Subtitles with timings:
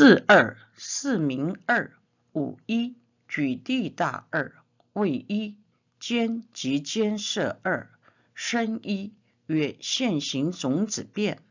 [0.00, 1.90] 四二四名二
[2.32, 2.94] 五一
[3.26, 4.54] 举地大二
[4.92, 5.56] 位一
[5.98, 7.90] 兼及兼设二
[8.32, 9.12] 生一
[9.46, 11.42] 曰现行种子变。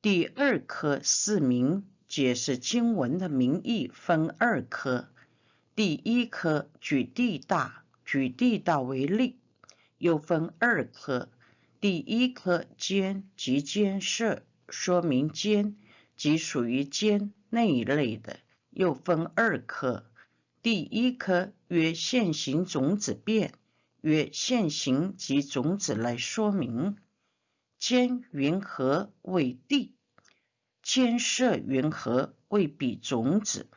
[0.00, 5.10] 第二科四名解释经文的名义分二科。
[5.76, 9.36] 第一科举地大，举地大为例，
[9.98, 11.28] 又分二科。
[11.82, 15.76] 第一科兼及兼设，说明兼。
[16.16, 18.38] 即属于间那一类的，
[18.70, 20.10] 又分二科。
[20.62, 23.52] 第一科曰现行种子变，
[24.00, 26.96] 曰现行及种子来说明。
[27.78, 29.94] 间云何为地？
[30.82, 33.68] 间设云何为彼种子？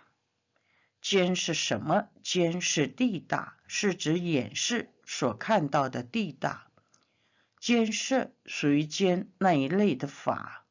[1.01, 2.07] 间是什么？
[2.23, 6.71] 间是地大，是指演示所看到的地大。
[7.59, 10.66] 间设属于间那一类的法。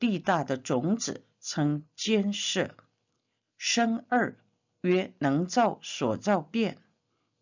[0.00, 2.74] 地大的种子称坚色，
[3.58, 4.34] 生二
[4.80, 6.78] 曰能造所造变，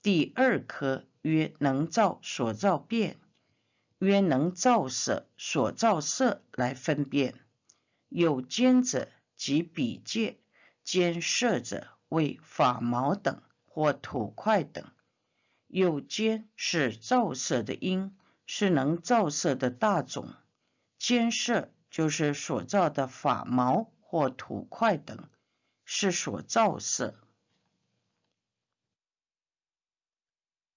[0.02, 3.16] 第二颗曰能造所造变，
[4.00, 7.34] 曰能造色所造色来分辨。
[8.08, 10.36] 有坚者即比界，
[10.82, 14.84] 坚色者为法毛等或土块等。
[15.68, 20.34] 有坚是造色的因，是能造色的大种，
[20.98, 21.70] 坚色。
[21.90, 25.28] 就是所造的法毛或土块等，
[25.84, 27.14] 是所造色。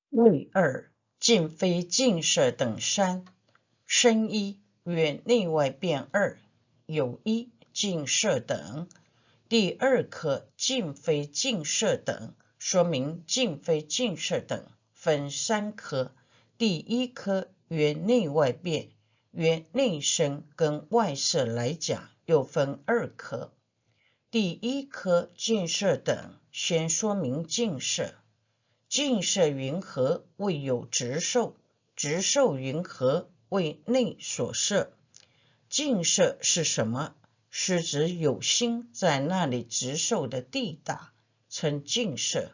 [0.10, 3.26] 位二尽非净色等三
[3.86, 6.38] 生一曰内外变二
[6.86, 8.90] 有一净色等。
[9.48, 16.14] 第二颗尽非净色等，说明尽非净色等分三颗。
[16.58, 18.90] 第一颗曰内外变。
[19.32, 23.54] 曰内生跟外色来讲，又分二科。
[24.30, 28.14] 第一科净色等，先说明净色。
[28.90, 31.56] 净色云何为有直受？
[31.96, 34.92] 直受云何为内所摄？
[35.70, 37.16] 净色是什么？
[37.50, 41.14] 是指有心在那里直受的地大，
[41.50, 42.52] 称净色。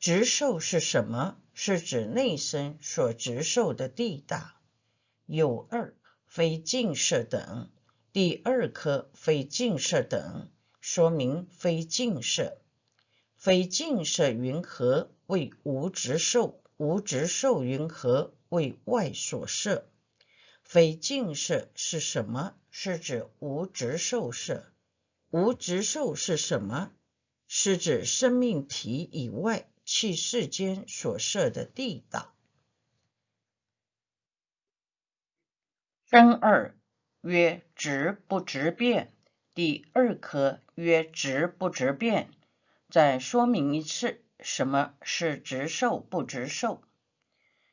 [0.00, 1.36] 直受是什么？
[1.54, 4.56] 是指内身所直受的地大。
[5.26, 5.94] 有二。
[6.30, 7.72] 非净色等，
[8.12, 10.48] 第二颗非净色等，
[10.80, 12.58] 说明非净色。
[13.34, 16.62] 非净色云何为无执受？
[16.76, 19.88] 无执受云何为外所摄？
[20.62, 22.54] 非净色是什么？
[22.70, 24.72] 是指无执受色。
[25.30, 26.92] 无执受是什么？
[27.48, 32.32] 是指生命体以外气世间所摄的地道。
[36.12, 36.74] 生二
[37.20, 39.12] 曰直不直变，
[39.54, 42.28] 第二科曰直不直变。
[42.88, 46.82] 再说明一次，什么是直受不直受？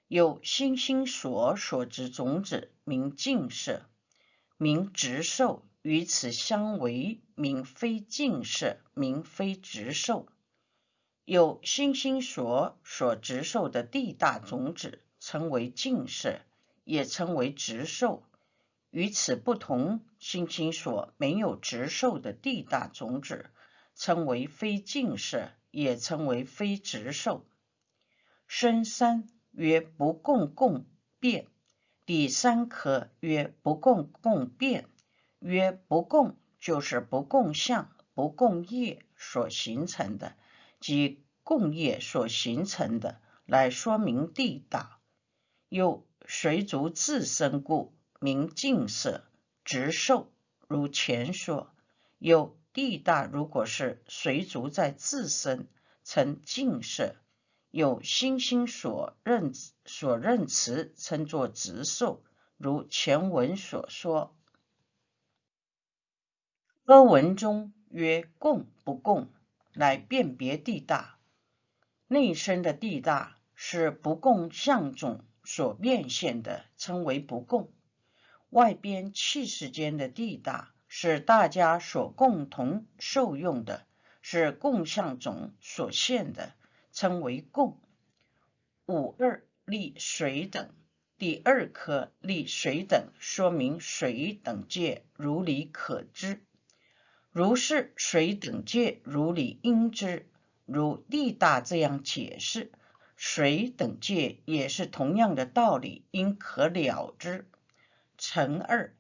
[0.07, 3.89] 有心心所所执种子，名净色，
[4.57, 10.27] 名直受；与此相违，名非净色，名非直受。
[11.25, 16.41] 有心心所所执受的地大种子，称为净色。
[16.83, 18.23] 也称为直受，
[18.97, 23.45] 与此不同，心经所没有直受的地大种子，
[23.93, 27.45] 称为非净色，也称为非直受。
[28.47, 30.87] 深三曰不共共
[31.19, 31.45] 变，
[32.07, 34.89] 第三颗曰不共共变，
[35.37, 40.35] 曰不共就是不共相、不共业所形成的，
[40.79, 44.99] 即共业所形成的，来说明地大。
[45.69, 49.23] 又随足自身故，名净色
[49.63, 50.31] 直受。
[50.67, 51.73] 如前说，
[52.17, 55.67] 有地大，如果是随逐在自身，
[56.03, 57.15] 称净色；
[57.71, 59.51] 有心心所认
[59.85, 62.23] 所认词，称作直受。
[62.57, 64.35] 如前文所说，
[66.85, 69.31] 歌文中曰共不共，
[69.73, 71.19] 来辨别地大。
[72.07, 75.23] 内生的地大是不共相种。
[75.49, 77.71] 所变现的称为不共，
[78.49, 83.85] 外边气世间的地大是大家所共同受用的，
[84.21, 86.53] 是共相种所现的，
[86.93, 87.79] 称为共。
[88.85, 90.69] 五二立水等，
[91.17, 96.41] 第二颗立水等，说明水等界如理可知，
[97.31, 100.29] 如是水等界如理应知，
[100.65, 102.71] 如地大这样解释。
[103.17, 107.49] 水等界也是同样的道理，应可了之。
[108.17, 108.95] 乘二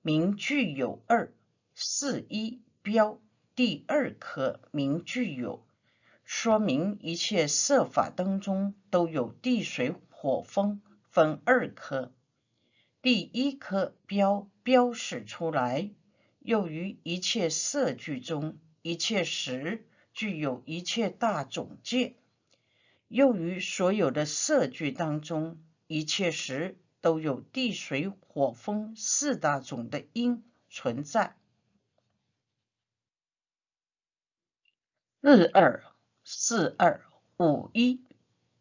[0.00, 1.32] 名具有二
[1.74, 3.20] 四一标
[3.54, 5.66] 第二颗名具有，
[6.24, 10.80] 说明一切色法当中都有地水火风
[11.10, 12.14] 分二颗。
[13.02, 15.90] 第一颗标标示出来，
[16.38, 22.16] 又于一切色句中，一切时具有一切大总界，
[23.08, 31.36] 又于所有的色句当中，一切时都有地水火风四大种的因存在。
[35.20, 35.84] 日二
[36.24, 37.04] 四二
[37.38, 38.04] 五一，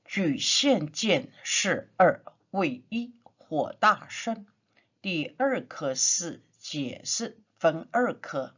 [0.04, 3.14] 举现见是二为一。
[3.48, 4.48] 火大生，
[5.04, 8.56] 第二颗是解释分二颗，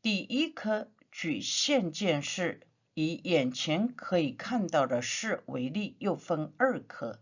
[0.00, 7.20] 第一颗举现见是，以眼前可以看到的事为例，又分二颗。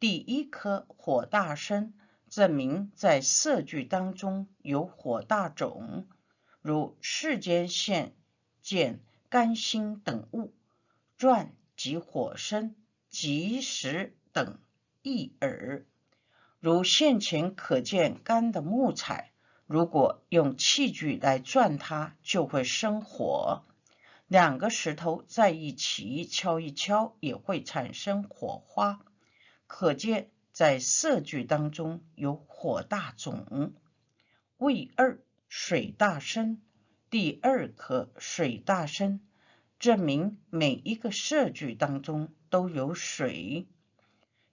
[0.00, 1.92] 第一颗火大生，
[2.28, 6.06] 证明在色聚当中有火大种，
[6.62, 8.14] 如世间现
[8.62, 10.54] 见甘心等物，
[11.16, 12.76] 转即火生，
[13.08, 14.60] 即时等
[15.02, 15.84] 一耳。
[16.60, 19.32] 如现前可见干的木材，
[19.66, 23.64] 如果用器具来转它，就会生火。
[24.28, 29.00] 两个石头在一起敲一敲，也会产生火花。
[29.68, 33.72] 可见在色聚当中有火大种。
[34.56, 36.60] 位二水大生，
[37.10, 39.20] 第二颗水大生，
[39.78, 43.68] 证明每一个色聚当中都有水，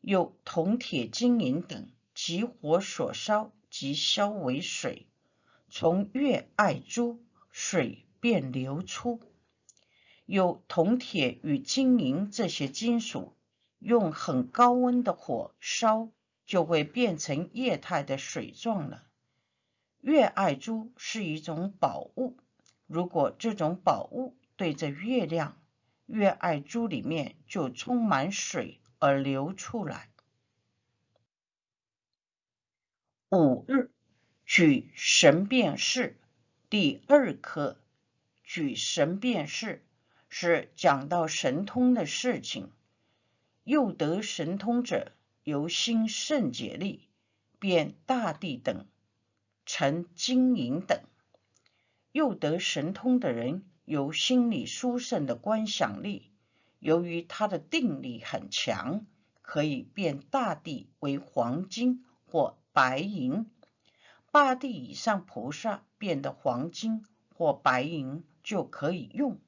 [0.02, 1.90] 有铜、铁、金银等。
[2.14, 5.06] 即火所烧，即消为水，
[5.70, 7.22] 从月爱珠，
[7.52, 9.20] 水便流出。
[10.26, 13.35] 有铜、铁与金银这些金属，
[13.86, 16.10] 用很高温的火烧，
[16.48, 19.04] 就会变成液态的水状了。
[20.02, 22.36] 月爱珠是一种宝物，
[22.88, 25.62] 如果这种宝物对着月亮，
[26.08, 30.10] 月爱珠里面就充满水而流出来。
[33.30, 33.92] 五日
[34.48, 36.20] 举神变事，
[36.72, 37.80] 第二课
[38.44, 39.86] 举神变事
[40.28, 42.72] 是讲到神通的事情。
[43.66, 45.12] 又得神通者，
[45.44, 47.10] 由心圣解力，
[47.60, 48.86] 变大地等，
[49.66, 50.98] 成金银等。
[52.14, 56.32] 又得神通的人，由心里殊胜的观想力，
[56.80, 59.06] 由于他的定力很强，
[59.42, 62.58] 可以变大地为黄金或。
[62.76, 63.50] 白银，
[64.34, 69.40] 八地以上菩萨变的黄金或白银就可以用，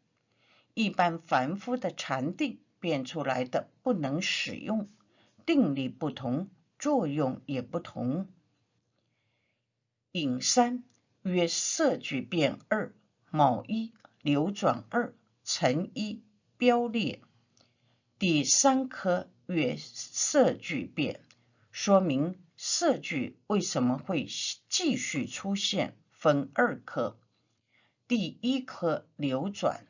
[0.74, 4.88] 一般凡夫的禅定变出来的不能使用，
[5.46, 6.50] 定力不同，
[6.80, 8.30] 作用也不同。
[10.14, 10.86] 引三
[11.22, 12.96] 曰色聚变二，
[13.30, 13.92] 卯一
[14.22, 15.14] 流转二，
[15.44, 16.24] 成一
[16.56, 17.20] 标列。
[18.18, 21.20] 第三科曰色聚变，
[21.72, 22.40] 说明。
[22.56, 24.28] 色句为什么会
[24.70, 25.98] 继续出现？
[26.12, 27.20] 分二科，
[28.08, 29.86] 第一科流转，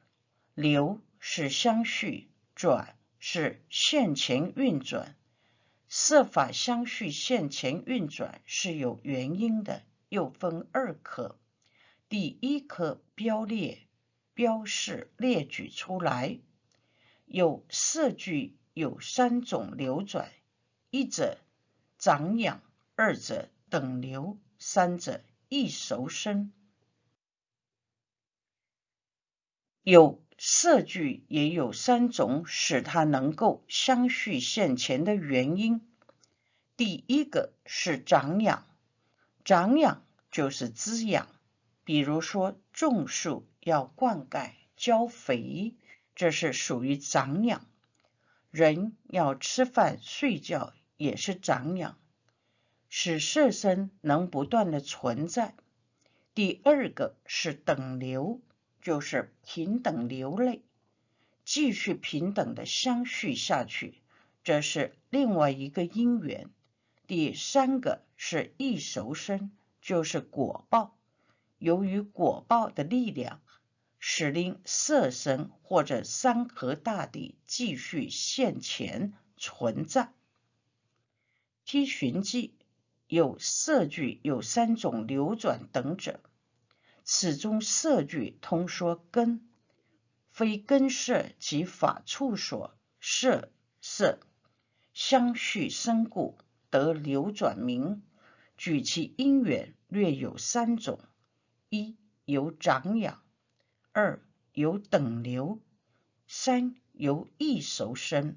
[0.55, 5.15] 流是相续，转是现前运转。
[5.89, 11.37] 设法相续现前运转是有原因的，又分二颗。
[12.09, 13.87] 第一颗标列，
[14.33, 16.39] 标示列举出来，
[17.25, 20.31] 有四句有三种流转，
[20.89, 21.37] 一者。
[21.99, 22.63] 长养，
[22.95, 26.51] 二者等流，三者易熟生。
[29.83, 35.81] 有色聚，也有三种使它能够相续现前的原因。
[36.75, 38.65] 第一个是长养，
[39.43, 41.27] 长养就是滋养，
[41.83, 45.75] 比如说种树要灌溉、浇肥，
[46.15, 47.65] 这是属于长养。
[48.51, 50.73] 人要吃饭、睡觉。
[50.99, 51.95] 也是长养，
[52.89, 55.53] 使色身能不断的存在。
[56.33, 58.41] 第二个是等流，
[58.87, 60.63] 就是平等流泪，
[61.43, 63.95] 继续平等的相续下去，
[64.45, 66.49] 这是另外一个因缘。
[67.05, 69.51] 第三个是易熟生，
[69.81, 70.95] 就是果报，
[71.57, 73.41] 由于果报的力量，
[73.99, 80.13] 使令色身或者山河大地继续现前存在。
[81.65, 82.55] 梯寻记
[83.07, 86.21] 有色聚有三种流转等者，
[87.09, 89.47] 此中色句通说根，
[90.29, 93.49] 非根色及法处所色
[93.81, 94.19] 色
[94.93, 96.37] 相续生故
[96.69, 98.03] 得流转名。
[98.57, 100.99] 举其因缘略有三种：
[101.69, 101.95] 一
[102.25, 103.21] 由长养；
[103.93, 104.21] 二
[104.51, 105.61] 由等流；
[106.27, 108.35] 三由易熟生。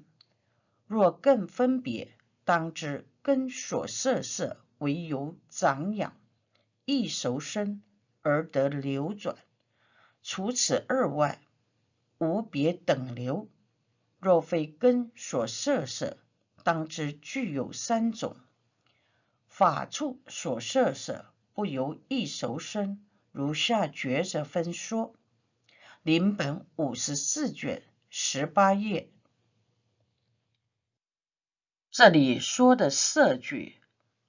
[0.87, 6.15] 若更分别，当知根所色色为由长养，
[6.85, 7.81] 易熟生
[8.21, 9.35] 而得流转。
[10.23, 11.41] 除此二外，
[12.17, 13.49] 无别等流。
[14.19, 16.17] 若非根所摄色，
[16.63, 18.37] 当知具有三种。
[19.47, 23.03] 法处所摄色，不由易熟生。
[23.31, 25.15] 如下抉择分说，
[26.03, 29.09] 临本五十四卷十八页。
[31.89, 33.77] 这里说的色句，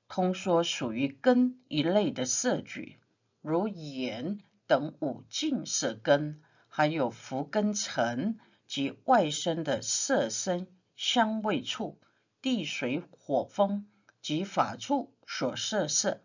[0.08, 2.99] 通说属于根一类的色句，
[3.42, 8.38] 如眼等五境色根，还有福根尘。
[8.68, 12.00] 及外生的色身、香味触、
[12.40, 13.87] 地水火风
[14.22, 16.22] 及法处所摄色，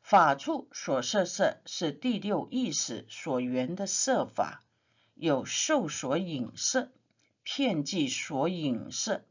[0.00, 4.64] 法处所摄色是第六意识所缘的色法，
[5.12, 6.90] 有受所引色、
[7.42, 9.26] 片剂所引色、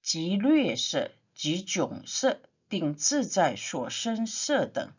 [0.00, 4.92] 及略色及窘色、定自在所生色等，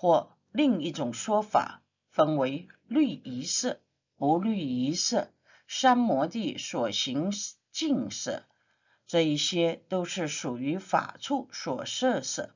[0.00, 3.80] 或另一种说法，分为绿一色。
[4.16, 5.32] 不绿一色，
[5.66, 7.32] 三摩地所行
[7.72, 8.44] 净色，
[9.08, 12.54] 这一些都是属于法处所摄色。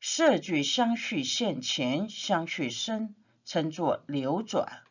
[0.00, 4.82] 色具相续现前，相续生，称作流转。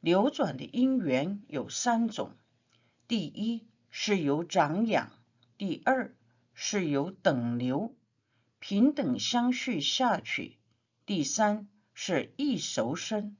[0.00, 2.34] 流转的因缘有三种：
[3.06, 5.10] 第一是由长养，
[5.58, 6.16] 第二
[6.54, 7.94] 是由等流，
[8.58, 10.56] 平等相续下去；
[11.04, 13.36] 第三是易熟生。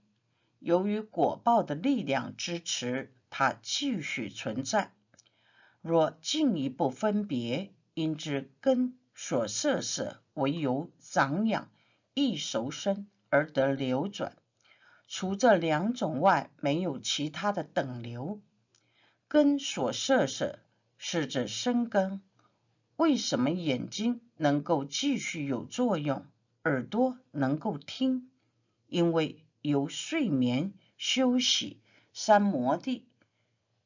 [0.58, 4.92] 由于果报的力量支持，它继续存在。
[5.80, 11.70] 若进一步分别，因之根所摄色为由长养、
[12.14, 14.36] 易熟生而得流转。
[15.06, 18.40] 除这两种外，没有其他的等流。
[19.28, 20.58] 根所摄色
[20.98, 22.22] 是指生根。
[22.96, 26.26] 为什么眼睛能够继续有作用，
[26.64, 28.30] 耳朵能够听？
[28.88, 29.44] 因为。
[29.64, 31.80] 由睡眠、休息、
[32.12, 33.06] 三摩地、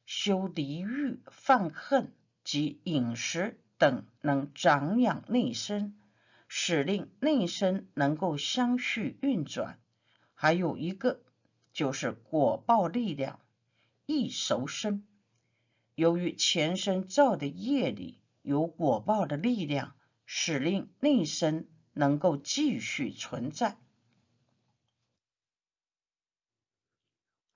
[0.07, 2.11] 修离欲、放恨
[2.43, 5.95] 及饮食等，能长养内身，
[6.47, 9.77] 使令内身能够相续运转。
[10.33, 11.21] 还有一个
[11.73, 13.39] 就是果报力量，
[14.07, 15.05] 易熟生。
[15.93, 19.93] 由于前身造的业力有果报的力量，
[20.25, 21.67] 使令内身
[21.97, 23.77] 能够继续存在。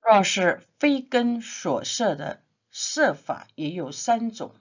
[0.01, 4.55] 若是非根所设的设法，也有三种：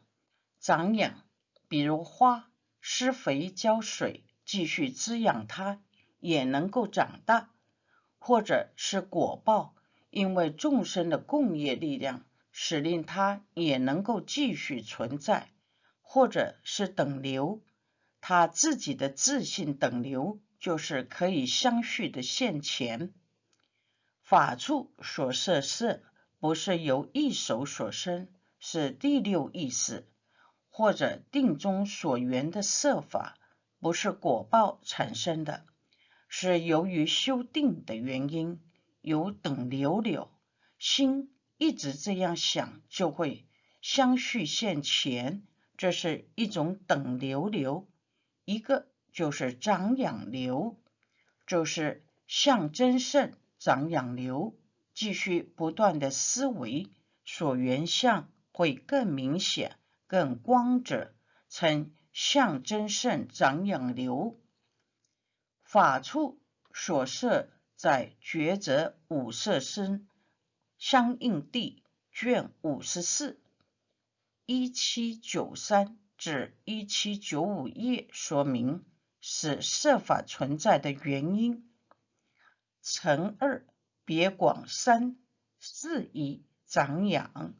[0.60, 1.24] 长养，
[1.66, 5.82] 比如花施肥浇水，继续滋养它，
[6.18, 7.48] 也能够长大；
[8.18, 9.74] 或者是果报，
[10.10, 15.48] 因为众生的共业力量，使令它也能够继续存在；
[16.02, 17.62] 或者是等流，
[18.20, 23.12] 他自己的自信等流，就是可以相续的现前。
[24.22, 26.02] 法处所摄色，
[26.38, 30.06] 不是由一手所生，是第六意识
[30.68, 33.36] 或者定中所缘的色法，
[33.80, 35.64] 不是果报产生的，
[36.28, 38.60] 是由于修定的原因，
[39.00, 40.30] 有等流流，
[40.78, 43.46] 心一直这样想，就会
[43.80, 45.42] 相续现前，
[45.76, 47.88] 这是一种等流流。
[48.50, 50.76] 一个就是长养流，
[51.46, 53.36] 就是象征肾。
[53.60, 54.58] 长养流，
[54.94, 56.88] 继续不断的思维，
[57.24, 59.76] 所缘相会更明显、
[60.06, 61.14] 更光泽，
[61.50, 64.40] 称象征肾长养流。
[65.62, 66.40] 法处
[66.72, 70.08] 所设在抉择五色身
[70.78, 73.38] 相应地卷五十四
[74.46, 78.84] 一七九三至一七九五页说明，
[79.22, 81.66] 是设法存在的原因。
[82.82, 83.64] 乘二
[84.04, 85.16] 别广三
[85.58, 87.54] 四一长养，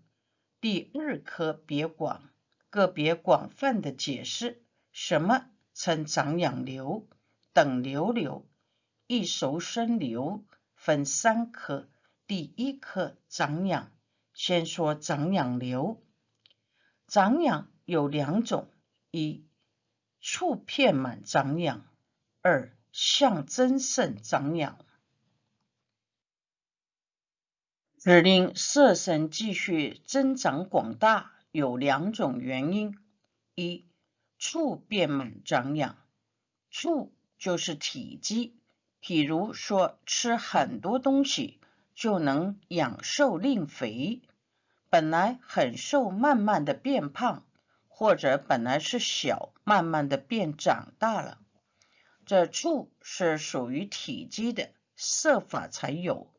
[0.60, 2.28] 第二科别广
[2.68, 4.62] 个别广泛的解释，
[4.92, 7.08] 什么称长养流？
[7.54, 8.46] 等流流
[9.06, 11.88] 一熟生流分三科，
[12.26, 13.90] 第一科长养，
[14.34, 16.04] 先说长养流。
[17.08, 18.68] 长养有两种：
[19.10, 19.44] 一
[20.20, 21.80] 触片满长养；
[22.40, 24.78] 二象真圣长养。
[27.98, 32.96] 指令色身继续增长广大，有两种原因：
[33.56, 33.84] 一，
[34.38, 35.96] 触变满长养，
[36.70, 38.54] 触就是体积，
[39.02, 41.58] 譬如说，吃很多东西
[41.96, 44.22] 就能养瘦令肥，
[44.88, 47.44] 本来很瘦，慢慢的变胖，
[48.00, 51.38] 或者本来是小，慢慢的变长大了。
[52.24, 56.32] 这处是属于体积的色法才有，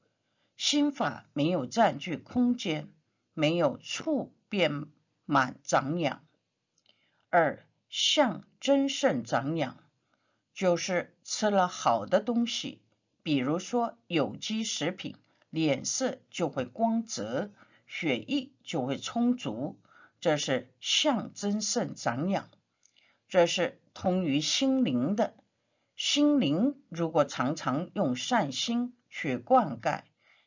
[0.57, 2.91] 心法没有占据空间，
[3.35, 4.87] 没有处变
[5.25, 6.25] 满长养。
[7.29, 9.77] 二相真肾长养，
[10.55, 12.81] 就是吃了好的东西，
[13.21, 15.15] 比如说有机食品，
[15.51, 17.51] 脸色就会光泽，
[17.85, 19.79] 血液就会充足，
[20.21, 22.47] 这是象征肾长养，
[23.27, 25.33] 这是通于心灵的。
[25.95, 30.03] 心灵如果常常用善心去灌溉，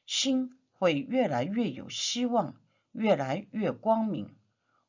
[0.06, 2.54] 心会越来越有希望，
[2.92, 4.36] 越来越光明。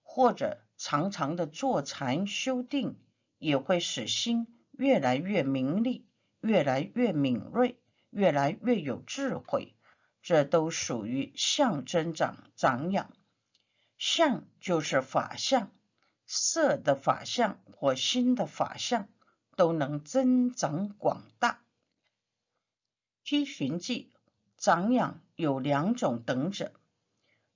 [0.04, 3.00] 或者常常的坐禅修定，
[3.40, 6.08] 也会使心越来越明利，
[6.42, 7.80] 越来越敏锐，
[8.12, 9.76] 越来越有智慧。
[10.22, 13.12] 这都属于象征长长养。
[13.98, 15.72] 相就是法相，
[16.26, 19.08] 色的法相或心的法相。
[19.58, 21.64] 都能增长广大。
[23.24, 24.12] 七寻记
[24.58, 26.74] 长养有两种等者，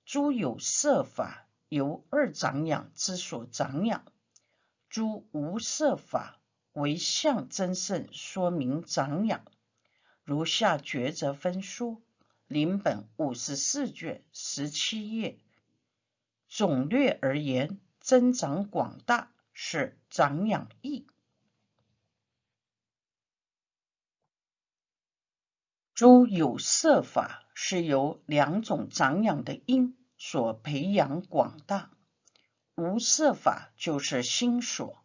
[0.06, 4.10] 诸有色法由二长养之所长养，
[4.88, 6.40] 诸无色法
[6.72, 9.44] 为相增胜说明长养。
[10.24, 12.00] 如下抉择分说，
[12.46, 15.38] 临本五十四卷十七页，
[16.52, 21.06] 总略而言，增长广大是长养义。
[25.94, 31.92] 诸有色法是由两种长养的因所培养广大，
[32.74, 35.04] 无色法就是心所，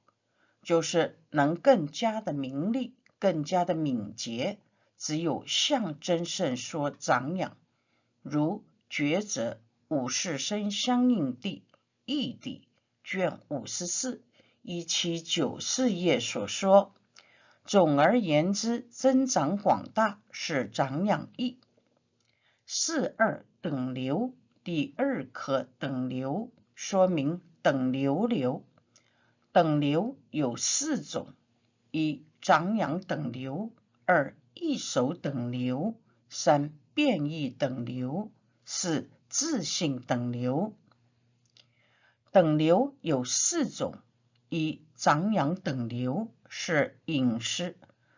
[0.64, 4.60] 就是能更加的明利，更加的敏捷。
[4.98, 7.56] 只有相真胜说长养，
[8.24, 11.64] 如抉择五世生相应地
[12.06, 12.68] 义地
[13.04, 14.24] 卷五十四
[14.64, 16.94] 一七九四页所说。
[17.66, 21.60] 总而言之，增长广大是长养义。
[22.66, 28.64] 四二等流，第二课等流，说明等流流。
[29.52, 31.34] 等流有四种：
[31.92, 33.72] 一长养等流，
[34.06, 35.96] 二易守等流，
[36.30, 38.32] 三变异等流，
[38.66, 40.78] 四自性等流。
[42.32, 43.98] 等流有四种：
[44.48, 46.32] 一长养等流。
[46.48, 47.76] 是饮食、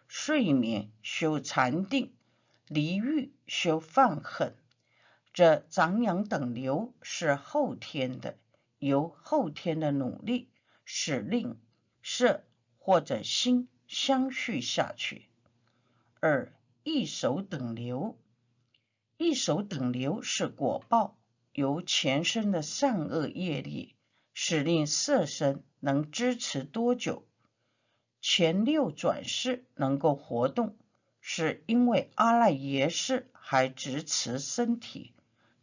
[0.08, 2.14] 睡眠修禅定，
[2.68, 4.56] 离欲修放恨。
[5.34, 8.38] 这长养等流是后天的，
[8.78, 10.52] 由后天的努力
[10.86, 11.60] 使令
[12.04, 12.44] 色
[12.78, 15.26] 或者心相续下去。
[16.20, 16.54] 二
[16.84, 18.20] 一手等流，
[19.18, 21.18] 一手等流是果报，
[21.52, 23.96] 由前生的善恶业力
[24.34, 27.26] 使令色身能支持多久。
[28.22, 30.78] 前六转世能够活动，
[31.20, 35.14] 是因为阿赖耶识还支持身体，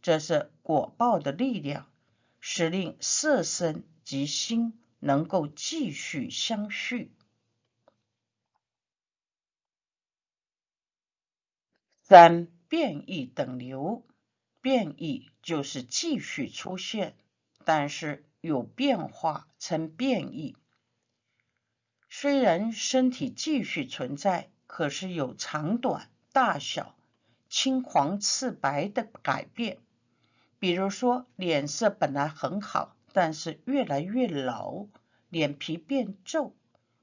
[0.01, 1.89] 这是果报的力量，
[2.39, 7.11] 使令色身及心能够继续相续。
[12.03, 14.03] 三变异等流，
[14.59, 17.15] 变异就是继续出现，
[17.63, 20.57] 但是有变化称变异。
[22.09, 26.97] 虽然身体继续存在，可是有长短、大小、
[27.47, 29.77] 青黄赤白的改变。
[30.59, 34.87] 比如说，脸色本来很好，但是越来越老，
[35.29, 36.53] 脸皮变皱，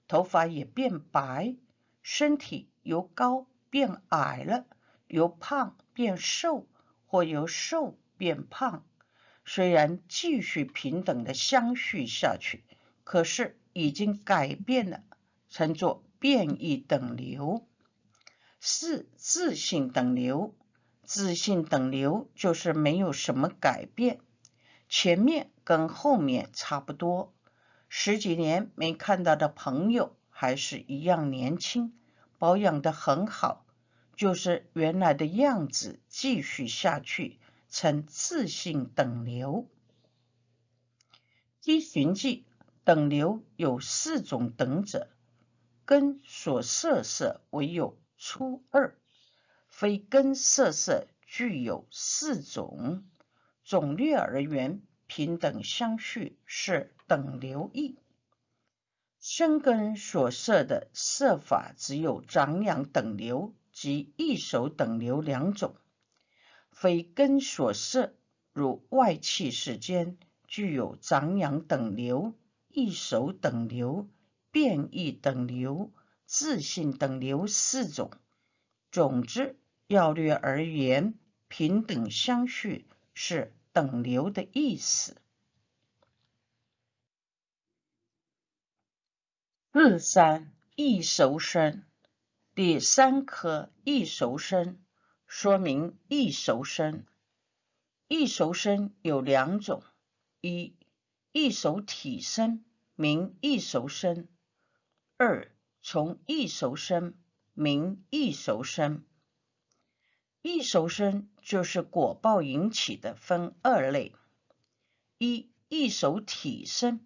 [0.06, 1.56] 头发也变白，
[2.02, 4.66] 身体由高变矮了，
[5.12, 6.66] 由胖变瘦，
[7.06, 8.84] 或由瘦变胖。
[9.44, 12.64] 虽然继续平等的相续下去，
[13.04, 13.56] 可是。
[13.74, 15.02] 已经改变了，
[15.48, 17.66] 称作变异等流。
[18.60, 20.54] 四自性等流，
[21.04, 24.20] 自性等流就是没有什么改变，
[24.90, 27.32] 前面跟后面差不多。
[27.88, 31.94] 十几年没看到的朋友还是一样年轻，
[32.36, 33.61] 保养的很好，
[34.16, 39.68] 就是原来的样子继续下去，称自性等流。
[41.64, 42.44] 依循迹。
[42.84, 45.08] 等流有四种等者，
[45.84, 48.98] 根所色色唯有初二，
[49.68, 53.04] 非根色色具有四种。
[53.62, 58.00] 总略而言，平等相续是等流义。
[59.20, 65.74] 生根所设的色法只有长养等流，及一手等流两种，
[66.70, 68.14] 非根所摄，
[68.52, 72.34] 如外气世间具有长养等流、
[72.68, 74.08] 一手等流、
[74.50, 75.90] 变异等流、
[76.26, 78.10] 自性等流四种。
[78.90, 79.56] 总之，
[79.86, 81.14] 要略而言，
[81.48, 85.16] 平等相续是等流的意思。
[89.72, 91.82] 四三易熟生，
[92.64, 94.78] 第三科易熟生，
[95.26, 97.04] 说明易熟生。
[98.06, 99.82] 易熟生有两种：
[100.40, 100.76] 一
[101.32, 104.28] 易熟体生，名易熟生；
[105.16, 105.50] 二
[105.82, 107.14] 从易熟生，
[107.52, 109.04] 名易熟生。
[110.42, 114.14] 易熟生就是果报引起的，分二类：
[115.18, 117.04] 一易熟体生，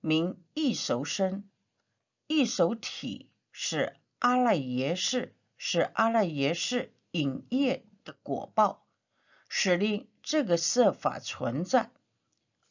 [0.00, 1.48] 名易熟生。
[2.26, 8.86] 一手体是阿赖耶识，是阿赖耶识引业的果报，
[9.48, 11.90] 使令这个色法存在。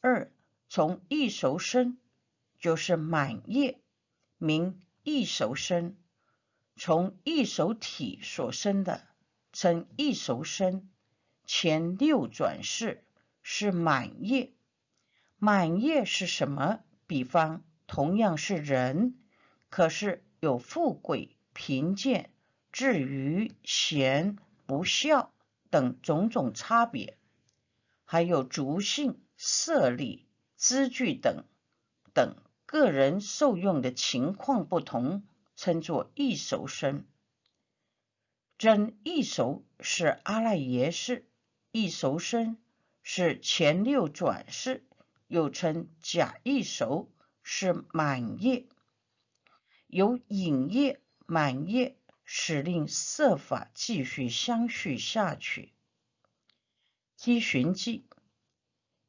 [0.01, 0.31] 二
[0.67, 1.97] 从一熟生，
[2.59, 3.79] 就是满业，
[4.37, 5.95] 名一熟生。
[6.75, 9.07] 从一熟体所生的，
[9.53, 10.89] 称一熟生。
[11.45, 13.03] 前六转世
[13.43, 14.51] 是满业，
[15.37, 16.79] 满业是什么？
[17.07, 19.15] 比方同样是人。
[19.69, 22.29] 可是有富贵、贫贱、
[22.71, 25.33] 至于贤、不孝
[25.71, 27.17] 等种种差别，
[28.03, 31.45] 还有族性、色力、资具等
[32.13, 32.35] 等
[32.67, 35.23] 个人受用的情况不同，
[35.55, 37.07] 称作异熟身。
[38.59, 41.27] 真异熟是阿赖耶识，
[41.71, 42.59] 异熟身
[43.01, 44.85] 是前六转世，
[45.25, 47.09] 又称假异熟，
[47.41, 48.67] 是满业。
[49.95, 55.71] 由引业满业，使令色法继续相续下去。
[57.15, 58.05] 积寻记，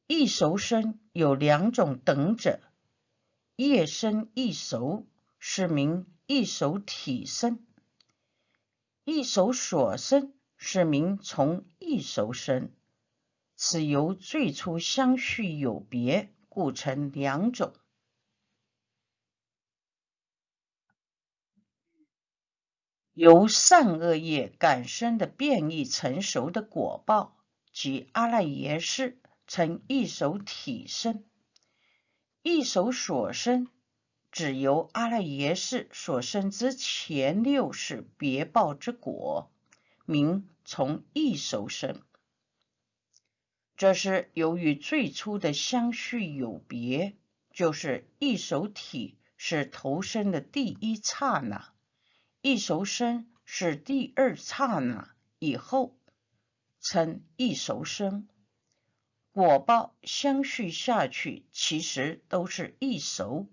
[0.07, 2.61] 一熟生有两种等者：
[3.57, 5.09] 业生一熟，
[5.41, 7.57] 是名一熟体生；
[9.05, 12.71] 一熟所生，是名从一熟生。
[13.57, 17.75] 此由最初相续有别，故成两种。
[23.17, 27.35] 由善恶业感生的变异成熟的果报，
[27.73, 31.23] 即阿赖耶识，成一手体生；
[32.43, 33.69] 一手所生，
[34.31, 39.51] 只由阿赖耶识所生之前六世别报之果，
[40.05, 42.03] 名从一手生。
[43.79, 47.17] 这是由于最初的相续有别，
[47.51, 51.73] 就是一手体是投生的第一刹那。
[52.49, 55.99] 一熟生是第二刹那以后
[56.79, 58.29] 称一熟生，
[59.33, 63.49] 果报相续下去，其实都是一熟。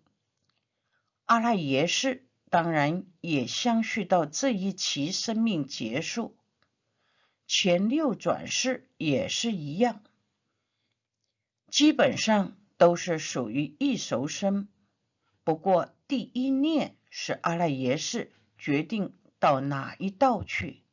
[1.25, 6.37] 阿赖耶识当然也相续到这一期生命结束，
[7.47, 10.03] 前六转世也是一样，
[11.67, 14.67] 基本上都是属于一熟生。
[15.43, 18.31] 不过第一念是阿赖耶识。
[18.63, 20.83] 决定到哪一道去？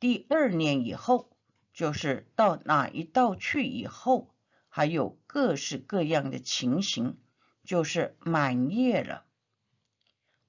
[0.00, 1.36] 第二年以后，
[1.74, 4.34] 就是到哪一道去以后，
[4.70, 7.18] 还有各式各样的情形，
[7.64, 9.26] 就是满月了。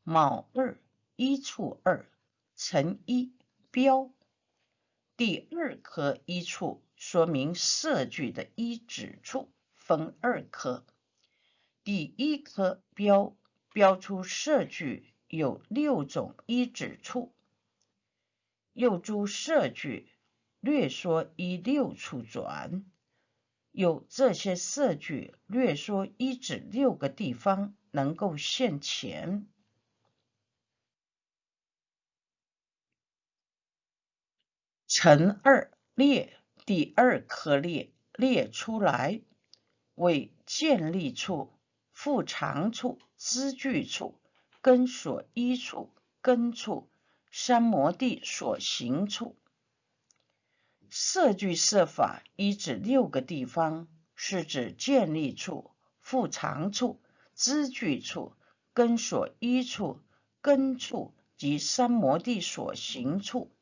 [0.03, 0.79] 卯二
[1.17, 2.09] 一处二
[2.55, 3.33] 乘一
[3.69, 4.09] 标，
[5.17, 10.85] 第二颗一处说明色句的一指处分二颗，
[11.83, 13.35] 第一颗标
[13.73, 15.11] 标出色句。
[15.27, 17.33] 有六种一指处，
[18.73, 20.09] 又诸色句
[20.61, 22.85] 略说一六处转，
[23.71, 29.47] 有这些色句略说一指六个地方能够现前。
[34.87, 39.21] 乘二列第二颗列列出来，
[39.95, 41.53] 为建立处、
[41.91, 44.17] 复长处、支句处。
[44.67, 46.89] 根所依处、根处、
[47.31, 49.37] 三摩地所行处，
[50.89, 57.01] 色具色法依指六个地方，是指建立处、复藏处、
[57.33, 58.33] 支具处、
[58.73, 60.01] 根所依处、
[60.41, 63.55] 根处及三摩地所行处。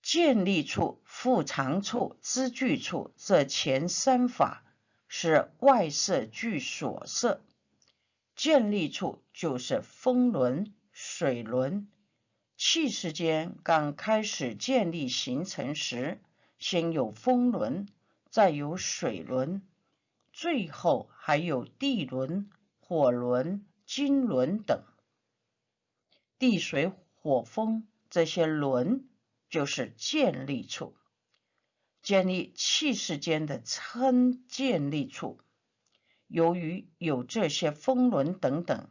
[0.00, 4.62] 建立处、复藏处、支具处这前三法
[5.08, 7.42] 是外色具所色。
[8.36, 11.88] 建立处就是风轮、水轮，
[12.58, 16.20] 气世间刚开始建立形成时，
[16.58, 17.88] 先有风轮，
[18.28, 19.66] 再有水轮，
[20.30, 22.50] 最后还有地轮、
[22.80, 24.84] 火轮、金轮等。
[26.38, 29.08] 地水火风这些轮
[29.48, 30.94] 就是建立处，
[32.02, 35.40] 建立气世间的称建立处。
[36.26, 38.90] 由于有这些风轮等等，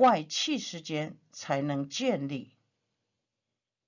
[0.00, 2.56] 外气世间才能建立。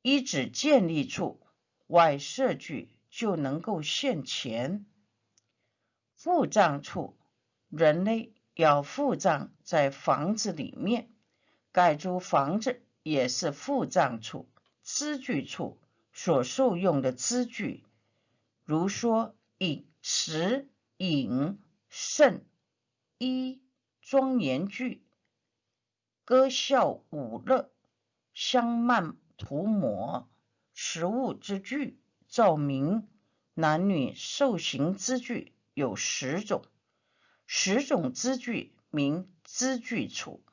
[0.02, 1.40] 一指建立处，
[1.86, 4.84] 外设具就能够现前。
[6.14, 7.16] 腹脏处，
[7.70, 11.10] 人类要腹脏在房子里面，
[11.72, 14.46] 盖住房子也是腹脏处。
[14.82, 15.80] 支具处
[16.12, 17.84] 所受用的支具，
[18.64, 22.44] 如说饮食、饮、肾、
[23.16, 23.62] 衣、
[24.02, 25.02] 庄严具、
[26.24, 27.70] 歌笑舞乐、
[28.34, 29.16] 香漫。
[29.38, 30.30] 涂抹
[30.72, 33.08] 食物之具，照明
[33.54, 36.64] 男女受刑之具有十种，
[37.44, 40.44] 十种之具名之具处。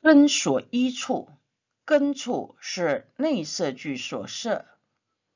[0.00, 1.28] 根所依处，
[1.84, 4.64] 根处是内色具所设，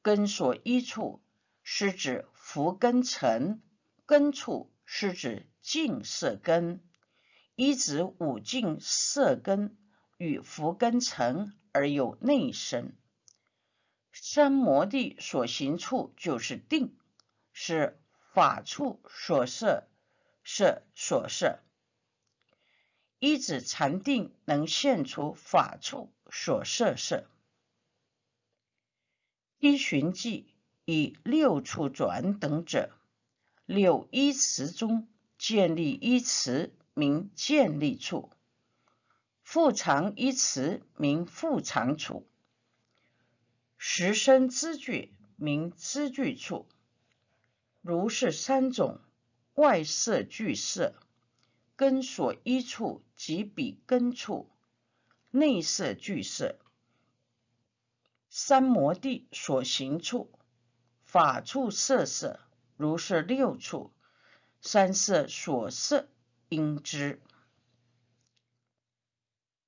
[0.01, 1.21] 根所依处
[1.63, 3.61] 是指福根尘，
[4.11, 6.83] 根处是指净色根。
[7.55, 9.79] 一指五境色根
[10.17, 12.93] 与福根成而有内生，
[14.13, 16.99] 三摩地所行处就是定，
[17.53, 19.87] 是法处所设
[20.43, 21.61] 设所设。
[23.21, 27.31] 一指禅定能现出法处所设设。
[29.61, 30.53] 依循迹
[30.85, 32.99] 以六处转等者，
[33.73, 35.07] 六依词中
[35.39, 36.75] 建立依词。
[36.93, 38.31] 名建立处，
[39.43, 42.27] 复藏一词名复藏处，
[43.79, 46.67] 实身之具名支具处。
[47.81, 49.01] 如是三种
[49.55, 50.95] 外色具色，
[51.77, 54.51] 根所依处即彼根处；
[55.31, 56.59] 内色具色，
[58.29, 60.31] 三摩地所行处，
[61.05, 62.41] 法处色色，
[62.81, 63.93] 如是六处
[64.61, 66.09] 三色所色。
[66.53, 67.23] 应知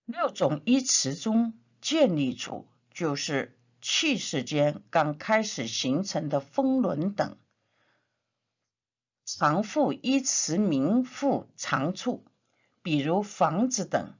[0.04, 7.38] 六种依词中建立处，就是气世间刚开始形成的风轮等。
[9.24, 12.24] 常复依词名复常处，
[12.82, 14.16] 比如房子等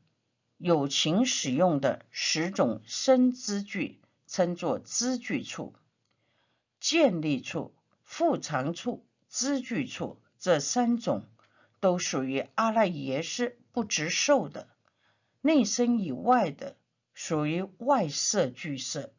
[0.56, 5.74] 有情使用的十种生之具，称作支具处、
[6.78, 7.74] 建立处、
[8.12, 11.24] 复常处、支具处这三种。
[11.80, 14.68] 都属于阿赖耶识不执受的
[15.40, 16.76] 内身以外的，
[17.12, 19.12] 属于外色具色。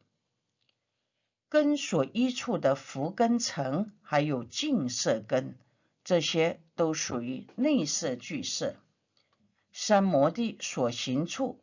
[1.50, 5.58] 根所依处的福根层，还有净色根，
[6.04, 8.76] 这些都属于内色具色。
[9.70, 11.60] 三摩地所行处，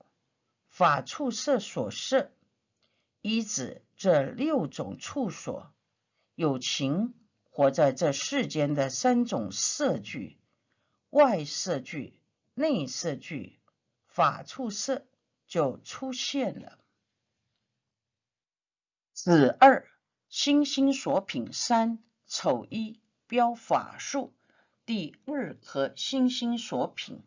[0.69, 2.29] 法处色所摄，
[3.21, 5.73] 依止这六种处所
[6.35, 7.15] 有情
[7.51, 10.39] 活在这世间的三种色具。
[11.11, 12.17] 外色具、
[12.53, 13.59] 内色具、
[14.05, 15.05] 法处色
[15.45, 16.79] 就出现了。
[19.11, 19.89] 子二
[20.29, 24.33] 星星所品三丑一标法术，
[24.85, 27.21] 第二颗星星所品，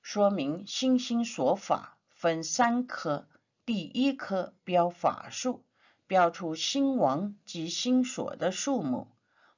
[0.00, 3.28] 说明星星所法分三颗，
[3.66, 5.64] 第一颗标法术，
[6.06, 9.08] 标出星王及星所的数目，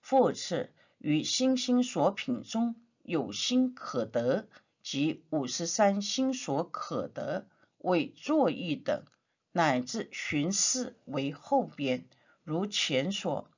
[0.09, 2.77] 复次于星星所品中。
[3.03, 4.47] 有心可得，
[4.81, 9.03] 即五十三心所可得为作意等，
[9.51, 12.07] 乃至寻事为后边，
[12.45, 13.51] 如前所。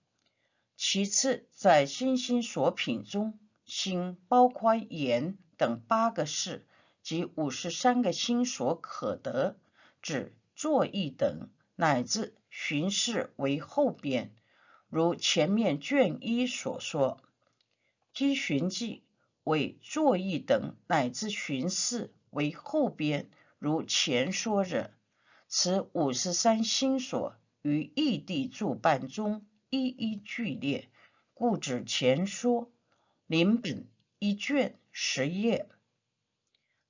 [0.74, 6.66] 其次，在星星所品中，心包括言等八个事，
[7.02, 9.58] 即五十三个心所可得，
[10.00, 14.34] 指作意等，乃至寻视为后边，
[14.88, 17.20] 如前面卷一所说。
[18.12, 19.05] 积寻记。
[19.44, 24.92] 为作意等乃至寻事为后边，如前说者，
[25.48, 30.90] 此五十三星所于异地诸办中一一俱列，
[31.33, 32.70] 故指前说。
[33.27, 35.70] 临本一卷十页，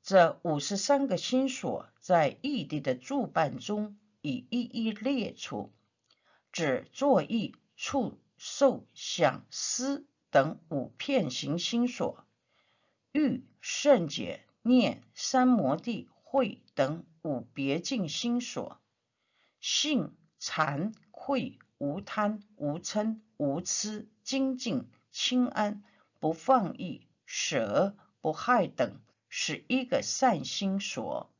[0.02, 5.72] 这五十三个星所在异地的住办中已一一列出，
[6.50, 12.26] 指作意、触、受、想、思等五片行星所。
[13.12, 18.80] 欲圣解念、三摩地、慧等五别境心所。
[19.60, 25.84] 性禅慧无贪无嗔无痴精进清安
[26.18, 31.32] 不放逸舍不害等是一个善心所。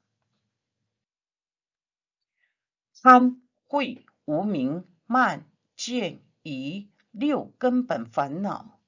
[3.02, 8.80] 贪慧无明慢见疑六根本烦恼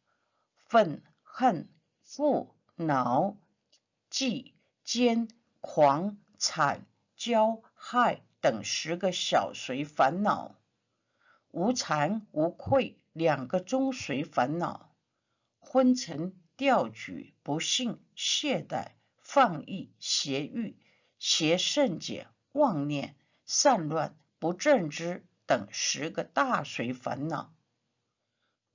[0.54, 1.68] 愤恨
[2.02, 3.36] 负恼
[4.08, 5.28] 忌奸
[5.60, 6.86] 狂惨
[7.16, 8.22] 骄害。
[8.42, 10.54] 等十个小随烦恼，
[11.50, 14.96] 无惭无愧两个中随烦恼，
[15.58, 20.78] 昏沉掉举不信懈怠放逸邪欲
[21.18, 27.52] 邪圣解妄念散乱不正知等十个大随烦恼，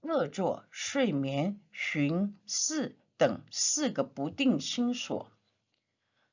[0.01, 5.31] 恶作睡眠寻思等四个不定心所，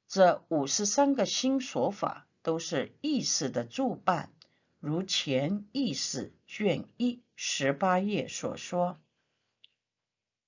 [0.09, 2.27] 这五十三个心所法。
[2.43, 4.33] 都是意识的助伴，
[4.81, 8.99] 如前意识卷一十八页所说：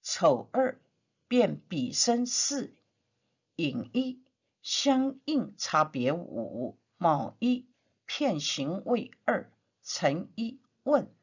[0.03, 0.81] 丑二
[1.29, 2.75] 变比生四
[3.55, 4.25] 引一
[4.61, 7.69] 相应差别五卯一
[8.07, 9.49] 片形位二
[9.85, 11.15] 成一问。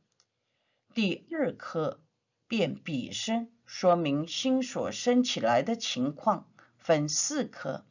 [0.93, 2.03] 第二颗
[2.47, 7.85] 变比生，说明心所生起来的情况，分四颗。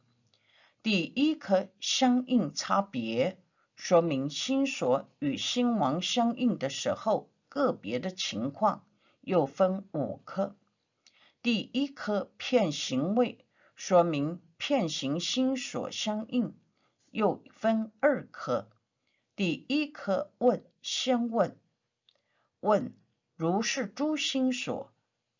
[0.81, 3.43] 第一颗相应差别，
[3.75, 8.87] 说明心所与心王相应的时候个别的情况，
[9.19, 10.55] 又分五颗。
[11.41, 16.55] 第一颗片形位，说明片形心所相应，
[17.11, 18.69] 又分二颗。
[19.35, 21.57] 第一颗问先问
[22.59, 22.95] 问，
[23.35, 24.93] 如是诸心所，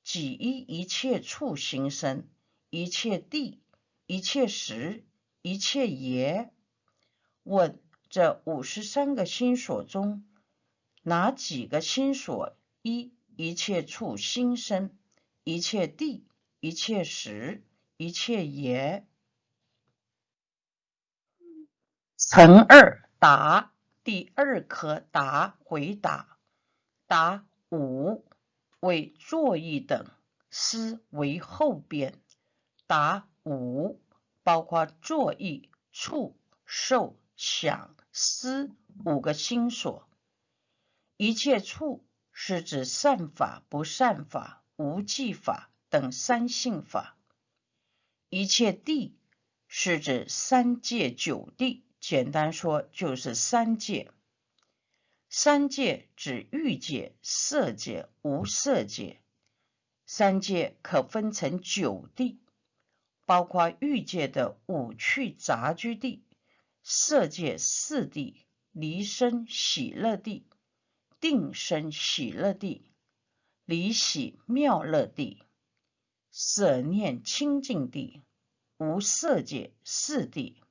[0.03, 2.27] 几依一切处心生，
[2.69, 3.61] 一切地，
[4.05, 5.05] 一切时。
[5.43, 6.53] 一切也
[7.41, 10.23] 问这五十三个心所中，
[11.01, 14.95] 哪几个心所一一切处心生，
[15.43, 16.27] 一切地，
[16.59, 17.65] 一切时，
[17.97, 19.07] 一切也？
[22.17, 23.70] 乘二答
[24.03, 26.37] 第二颗答回答
[27.07, 28.25] 答五
[28.79, 30.09] 为作意等
[30.49, 32.21] 思为后边
[32.87, 34.01] 答五。
[34.43, 38.71] 包括作意、触、受、想、思
[39.05, 40.09] 五个心所。
[41.17, 47.17] 一切处是指善法、不善法、无记法等三性法。
[48.29, 49.15] 一切地
[49.67, 54.11] 是指三界九地，简单说就是三界。
[55.29, 59.21] 三界指欲界、色界、无色界。
[60.05, 62.41] 三界可分成九地。
[63.31, 66.25] 包括欲界的五趣杂居地、
[66.83, 70.45] 色界四地、离生喜乐地、
[71.21, 72.91] 定生喜乐地、
[73.63, 75.43] 离喜妙乐地、
[76.29, 78.21] 舍念清净地、
[78.77, 80.61] 无色界四地、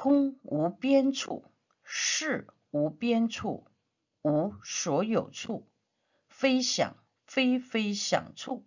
[0.00, 1.44] 空无边处、
[1.82, 3.66] 事无边处、
[4.22, 5.66] 无所有处、
[6.28, 8.64] 非想非非想处、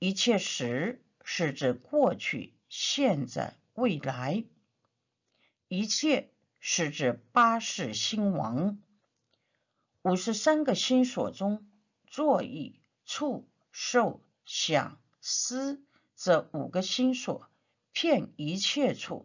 [0.00, 1.00] 一切时。
[1.26, 4.44] 是指过去、现在、未来，
[5.68, 6.28] 一切
[6.60, 8.78] 是指八世心王。
[10.02, 11.66] 五十三个心所中，
[12.06, 15.82] 作意、触、受、想、思
[16.14, 17.48] 这五个心所，
[17.92, 19.24] 骗一切处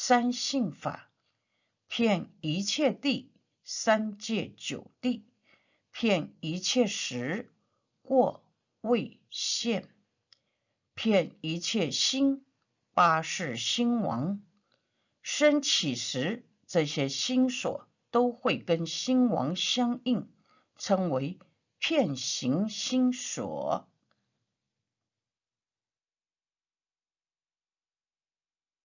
[0.00, 1.10] 三性法，
[1.88, 3.32] 骗一切地
[3.64, 5.26] 三界九地，
[5.90, 7.52] 骗一切时
[8.02, 8.44] 过
[8.80, 9.92] 未现。
[10.94, 12.46] 骗一切心，
[12.94, 14.40] 八世心王
[15.20, 20.32] 生起时，这些心所都会跟心王相应，
[20.76, 21.40] 称为
[21.80, 23.87] 骗行心所。